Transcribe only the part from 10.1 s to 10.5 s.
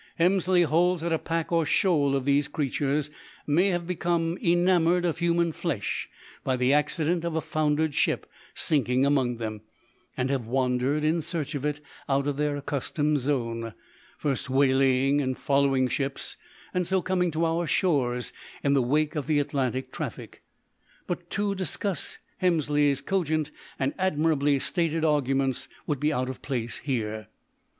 and have